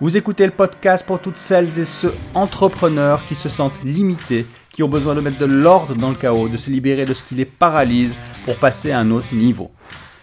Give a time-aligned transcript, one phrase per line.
[0.00, 4.84] Vous écoutez le podcast pour toutes celles et ceux entrepreneurs qui se sentent limités, qui
[4.84, 7.34] ont besoin de mettre de l'ordre dans le chaos, de se libérer de ce qui
[7.34, 9.72] les paralyse pour passer à un autre niveau.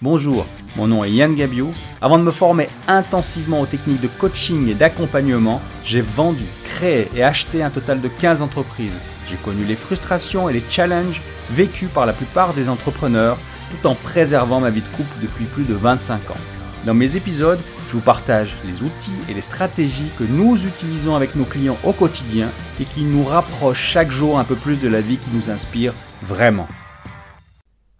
[0.00, 1.72] Bonjour, mon nom est Yann Gabiou.
[2.00, 7.24] Avant de me former intensivement aux techniques de coaching et d'accompagnement, j'ai vendu, créé et
[7.24, 9.00] acheté un total de 15 entreprises.
[9.28, 13.36] J'ai connu les frustrations et les challenges vécus par la plupart des entrepreneurs
[13.72, 16.36] tout en préservant ma vie de couple depuis plus de 25 ans.
[16.84, 17.58] Dans mes épisodes,
[17.88, 21.92] je vous partage les outils et les stratégies que nous utilisons avec nos clients au
[21.92, 22.48] quotidien
[22.80, 25.92] et qui nous rapprochent chaque jour un peu plus de la vie qui nous inspire
[26.22, 26.68] vraiment.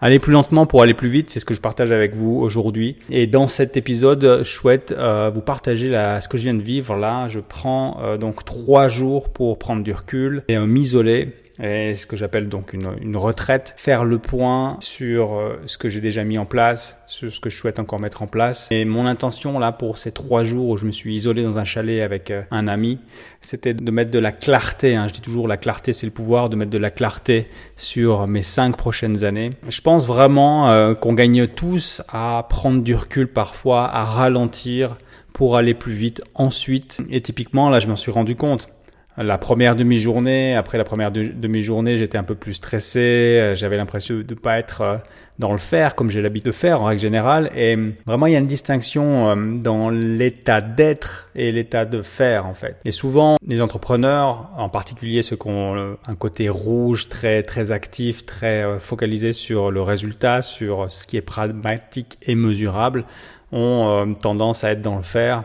[0.00, 2.98] Aller plus lentement pour aller plus vite, c'est ce que je partage avec vous aujourd'hui.
[3.10, 6.94] Et dans cet épisode, je souhaite euh, vous partager ce que je viens de vivre
[6.96, 7.26] là.
[7.28, 11.32] Je prends euh, donc trois jours pour prendre du recul et euh, m'isoler
[11.62, 15.88] et ce que j'appelle donc une, une, retraite, faire le point sur euh, ce que
[15.88, 18.68] j'ai déjà mis en place, sur ce que je souhaite encore mettre en place.
[18.72, 21.64] Et mon intention là pour ces trois jours où je me suis isolé dans un
[21.64, 22.98] chalet avec euh, un ami,
[23.40, 24.96] c'était de mettre de la clarté.
[24.96, 25.06] Hein.
[25.06, 28.42] Je dis toujours la clarté c'est le pouvoir, de mettre de la clarté sur mes
[28.42, 29.52] cinq prochaines années.
[29.68, 34.96] Je pense vraiment euh, qu'on gagne tous à prendre du recul parfois, à ralentir
[35.32, 37.00] pour aller plus vite ensuite.
[37.10, 38.68] Et typiquement là je m'en suis rendu compte
[39.16, 44.16] la première demi-journée, après la première demi-journée, j'étais un peu plus stressé, euh, j'avais l'impression
[44.16, 44.96] de ne pas être euh,
[45.38, 47.50] dans le faire comme j'ai l'habitude de faire en règle générale.
[47.56, 47.76] Et
[48.06, 52.54] vraiment, il y a une distinction euh, dans l'état d'être et l'état de faire en
[52.54, 52.76] fait.
[52.84, 58.26] Et souvent, les entrepreneurs, en particulier ceux qui ont un côté rouge, très très actif,
[58.26, 63.04] très focalisé sur le résultat, sur ce qui est pragmatique et mesurable,
[63.52, 65.44] ont tendance à être dans le faire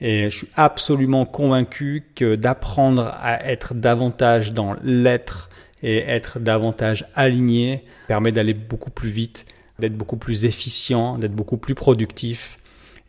[0.00, 5.48] et je suis absolument convaincu que d'apprendre à être davantage dans l'être
[5.82, 9.46] et être davantage aligné permet d'aller beaucoup plus vite,
[9.78, 12.58] d'être beaucoup plus efficient, d'être beaucoup plus productif.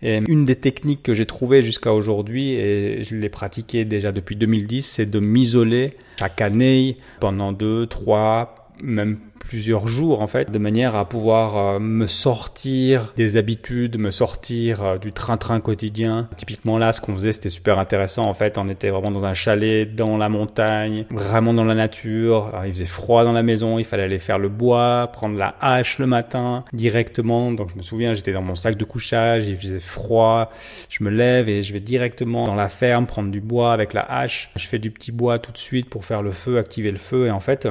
[0.01, 4.37] Et une des techniques que j'ai trouvées jusqu'à aujourd'hui, et je l'ai pratiquée déjà depuis
[4.37, 9.17] 2010, c'est de m'isoler chaque année pendant deux, trois, même
[9.49, 14.83] plusieurs jours en fait, de manière à pouvoir euh, me sortir des habitudes, me sortir
[14.83, 16.29] euh, du train-train quotidien.
[16.37, 18.59] Typiquement là, ce qu'on faisait, c'était super intéressant en fait.
[18.59, 22.51] On était vraiment dans un chalet, dans la montagne, vraiment dans la nature.
[22.65, 25.97] il faisait froid dans la maison, il fallait aller faire le bois, prendre la hache
[25.97, 27.51] le matin directement.
[27.51, 30.51] Donc je me souviens, j'étais dans mon sac de couchage, il faisait froid.
[30.89, 34.01] Je me lève et je vais directement dans la ferme prendre du bois avec la
[34.01, 34.51] hache.
[34.57, 37.27] Je fais du petit bois tout de suite pour faire le feu, activer le feu
[37.27, 37.67] et en fait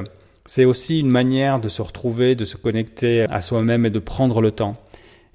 [0.49, 4.41] c'est aussi une manière de se retrouver, de se connecter à soi-même et de prendre
[4.41, 4.77] le temps.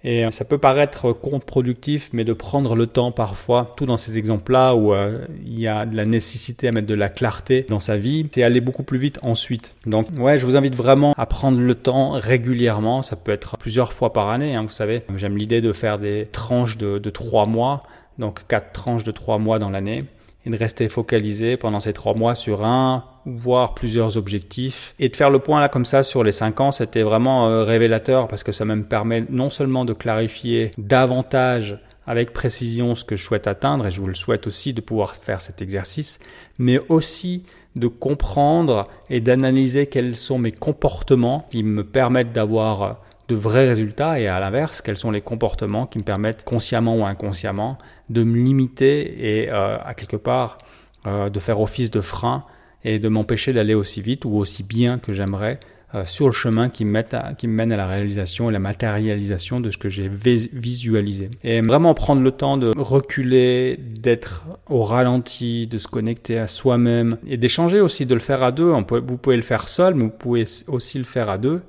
[0.03, 4.75] Et ça peut paraître contre-productif, mais de prendre le temps parfois, tout dans ces exemples-là
[4.75, 7.97] où euh, il y a de la nécessité à mettre de la clarté dans sa
[7.97, 9.77] vie, c'est aller beaucoup plus vite ensuite.
[9.87, 13.03] Donc ouais, je vous invite vraiment à prendre le temps régulièrement.
[13.03, 15.03] Ça peut être plusieurs fois par année, hein, vous savez.
[15.15, 17.85] J'aime l'idée de faire des tranches de, de trois mois,
[18.19, 20.07] donc quatre tranches de trois mois dans l'année
[20.45, 25.17] et de rester focalisé pendant ces trois mois sur un voire plusieurs objectifs et de
[25.17, 28.45] faire le point là comme ça sur les cinq ans c'était vraiment euh, révélateur parce
[28.45, 33.47] que ça me permet non seulement de clarifier davantage avec précision ce que je souhaite
[33.47, 36.19] atteindre et je vous le souhaite aussi de pouvoir faire cet exercice
[36.59, 37.45] mais aussi
[37.77, 44.21] de comprendre et d'analyser quels sont mes comportements qui me permettent d'avoir de vrais résultats
[44.21, 47.79] et à l'inverse, quels sont les comportements qui me permettent consciemment ou inconsciemment
[48.11, 50.59] de me limiter et euh, à quelque part
[51.07, 52.45] euh, de faire office de frein
[52.85, 55.59] et de m'empêcher d'aller aussi vite ou aussi bien que j'aimerais
[55.95, 57.03] euh, sur le chemin qui me,
[57.35, 61.31] qui me mène à la réalisation et la matérialisation de ce que j'ai visualisé.
[61.45, 67.17] Et vraiment prendre le temps de reculer, d'être au ralenti, de se connecter à soi-même
[67.27, 68.71] et d'échanger aussi, de le faire à deux.
[68.71, 71.63] vous pouvez le faire seul, mais vous pouvez aussi le faire à deux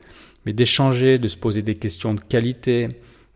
[0.46, 2.90] mais d'échanger, de se poser des questions de qualité,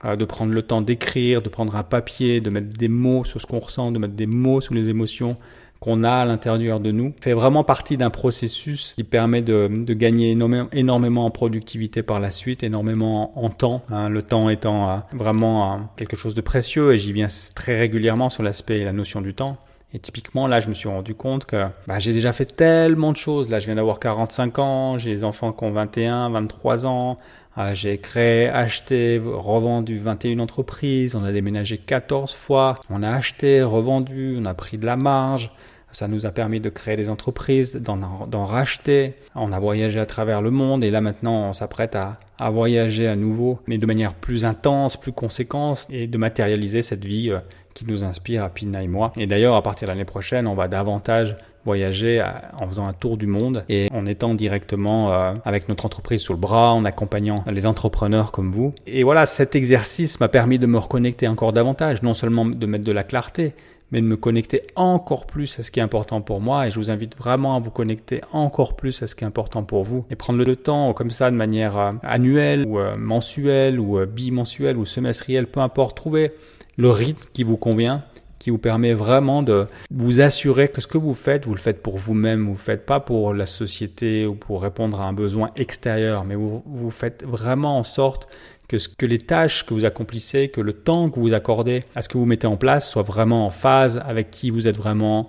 [0.05, 3.41] euh, de prendre le temps d'écrire, de prendre un papier, de mettre des mots sur
[3.41, 5.37] ce qu'on ressent, de mettre des mots sur les émotions
[5.79, 10.37] qu'on a à l'intérieur de nous, fait vraiment partie d'un processus qui permet de, gagner
[10.73, 15.73] énormément, en productivité par la suite, énormément en, temps, hein, le temps étant euh, vraiment
[15.73, 19.21] euh, quelque chose de précieux et j'y viens très régulièrement sur l'aspect et la notion
[19.21, 19.57] du temps.
[19.93, 23.17] Et typiquement, là, je me suis rendu compte que bah, j'ai déjà fait tellement de
[23.17, 23.49] choses.
[23.49, 27.17] Là, je viens d'avoir 45 ans, j'ai des enfants qui ont 21, 23 ans.
[27.57, 31.15] Euh, j'ai créé, acheté, revendu 21 entreprises.
[31.15, 32.75] On a déménagé 14 fois.
[32.89, 35.51] On a acheté, revendu, on a pris de la marge.
[35.91, 39.15] Ça nous a permis de créer des entreprises, d'en racheter.
[39.33, 42.19] On a voyagé à travers le monde et là maintenant on s'apprête à,
[42.51, 47.31] voyager à nouveau, mais de manière plus intense, plus conséquente et de matérialiser cette vie
[47.31, 47.39] euh,
[47.79, 49.13] qui nous inspire à Pina et moi.
[49.17, 52.23] Et d'ailleurs, à partir de l'année prochaine, on va davantage voyager
[52.57, 56.33] en faisant un tour du monde et en étant directement euh, avec notre entreprise sous
[56.33, 58.73] le bras, en accompagnant les entrepreneurs comme vous.
[58.87, 62.85] Et voilà, cet exercice m'a permis de me reconnecter encore davantage, non seulement de mettre
[62.85, 63.53] de la clarté,
[63.91, 66.67] mais de me connecter encore plus à ce qui est important pour moi.
[66.67, 69.63] Et je vous invite vraiment à vous connecter encore plus à ce qui est important
[69.63, 70.05] pour vous.
[70.09, 74.77] Et prendre le temps comme ça de manière euh, annuelle ou euh, mensuelle ou bimensuelle
[74.77, 75.95] ou semestrielle, peu importe.
[75.97, 76.31] Trouver
[76.79, 78.03] le rythme qui vous convient
[78.39, 81.83] qui vous permet vraiment de vous assurer que ce que vous faites, vous le faites
[81.83, 85.11] pour vous-même, vous ne le faites pas pour la société ou pour répondre à un
[85.11, 88.29] besoin extérieur, mais vous, vous faites vraiment en sorte
[88.69, 92.01] que, ce, que les tâches que vous accomplissez, que le temps que vous accordez à
[92.01, 95.27] ce que vous mettez en place soit vraiment en phase avec qui vous êtes vraiment,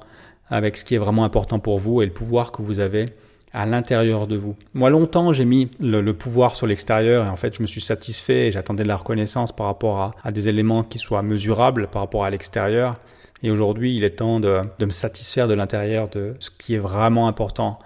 [0.49, 3.07] avec ce qui est vraiment important pour vous et le pouvoir que vous avez
[3.53, 4.57] à l'intérieur de vous.
[4.75, 8.49] Moi, longtemps, j'ai mis le, pouvoir sur l'extérieur et en fait, je me suis satisfait
[8.49, 12.25] et j'attendais de la reconnaissance par rapport à, des éléments qui soient mesurables par rapport
[12.25, 12.99] à l'extérieur.
[13.43, 16.79] Et aujourd'hui, il est temps de, de me satisfaire de l'intérieur de ce qui est
[16.79, 17.79] vraiment important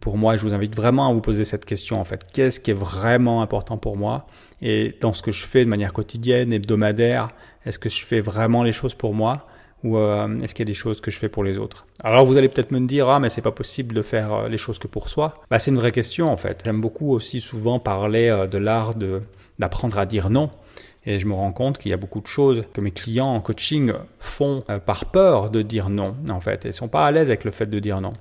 [0.00, 0.36] pour moi.
[0.36, 2.22] Je vous invite vraiment à vous poser cette question en fait.
[2.32, 4.26] Qu'est-ce qui est vraiment important pour moi?
[4.62, 7.30] Et dans ce que je fais de manière quotidienne, hebdomadaire,
[7.66, 9.46] est-ce que je fais vraiment les choses pour moi?
[9.82, 11.86] Ou euh, est-ce qu'il y a des choses que je fais pour les autres?
[12.02, 14.58] Alors vous allez peut-être me dire ah mais c'est pas possible de faire euh, les
[14.58, 15.34] choses que pour soi.
[15.50, 16.62] Bah c'est une vraie question en fait.
[16.64, 18.94] J'aime beaucoup aussi souvent parler euh, de l'art
[19.58, 20.50] d'apprendre à dire non.
[21.06, 23.40] Et je me rends compte qu'il y a beaucoup de choses que mes clients en
[23.40, 27.44] coaching font par peur de dire non, en fait, et sont pas à l'aise avec
[27.44, 28.12] le fait de dire non.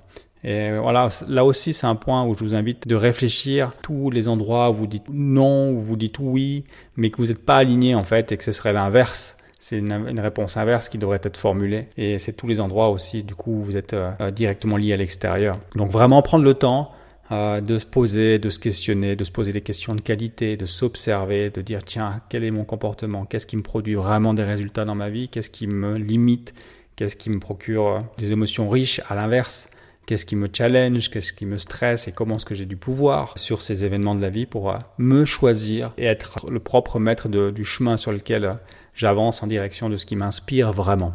[0.45, 4.29] Et voilà, là aussi, c'est un point où je vous invite de réfléchir tous les
[4.29, 6.63] endroits où vous dites non, où vous dites oui,
[6.95, 9.35] mais que vous n'êtes pas aligné en fait et que ce serait l'inverse.
[9.59, 11.87] C'est une, réponse inverse qui devrait être formulée.
[11.97, 14.97] Et c'est tous les endroits aussi, du coup, où vous êtes euh, directement lié à
[14.97, 15.55] l'extérieur.
[15.75, 16.91] Donc vraiment prendre le temps
[17.31, 20.65] euh, de se poser, de se questionner, de se poser des questions de qualité, de
[20.65, 23.25] s'observer, de dire tiens, quel est mon comportement?
[23.25, 25.29] Qu'est-ce qui me produit vraiment des résultats dans ma vie?
[25.29, 26.55] Qu'est-ce qui me limite?
[26.95, 29.69] Qu'est-ce qui me procure euh, des émotions riches à l'inverse?
[30.05, 32.07] Qu'est-ce qui me challenge, qu'est-ce qui me stresse?
[32.07, 34.77] Et comment est-ce que j'ai du pouvoir sur ces événements de la vie pour euh,
[34.97, 38.53] me choisir et être le propre maître du chemin sur lequel euh,
[38.99, 41.13] j'avance en direction de ce qui m'inspire vraiment.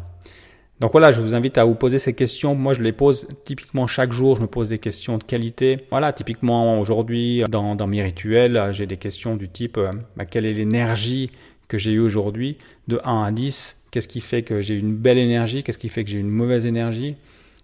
[0.79, 2.55] Donc voilà, je vous invite à vous poser ces questions.
[2.55, 4.35] Moi, je les pose typiquement chaque jour.
[4.37, 5.85] Je me pose des questions de qualité.
[5.91, 10.53] Voilà, typiquement aujourd'hui, dans, mes rituels, j'ai des questions du type euh, bah, quelle est
[10.53, 11.29] l'énergie
[11.67, 12.57] que j'ai eue aujourd'hui?
[12.87, 15.61] De 1 à 10 Qu'est-ce qui fait que j'ai une belle énergie?
[15.61, 17.15] Qu'est-ce qui fait que j'ai une mauvaise énergie?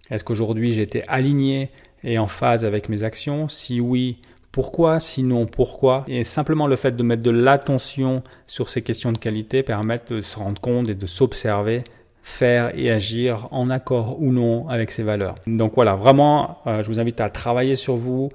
[0.08, 1.68] Est-ce qu'aujourd'hui j'étais aligné
[2.04, 3.48] et en phase avec mes actions?
[3.48, 4.18] Si oui,
[4.52, 9.18] pourquoi Sinon, pourquoi Et simplement le fait de mettre de l'attention sur ces questions de
[9.18, 11.84] qualité permet de se rendre compte et de s'observer
[12.22, 15.34] faire et agir en accord ou non avec ces valeurs.
[15.46, 18.30] Donc voilà, vraiment, euh, je vous invite à travailler sur vous,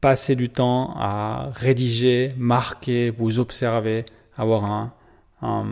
[0.00, 4.04] passer du temps à rédiger, marquer, vous observer,
[4.36, 4.90] avoir
[5.42, 5.62] un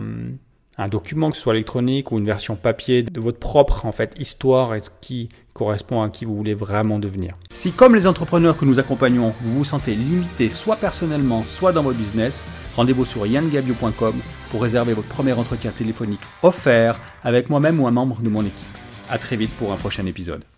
[0.79, 4.15] un document, que ce soit électronique ou une version papier de votre propre en fait
[4.17, 7.35] histoire et ce qui correspond à qui vous voulez vraiment devenir.
[7.51, 11.83] Si comme les entrepreneurs que nous accompagnons, vous vous sentez limité soit personnellement, soit dans
[11.83, 12.43] votre business,
[12.77, 14.15] rendez-vous sur yangabio.com
[14.51, 18.67] pour réserver votre premier entretien téléphonique offert avec moi-même ou un membre de mon équipe.
[19.09, 20.48] À très vite pour un prochain épisode.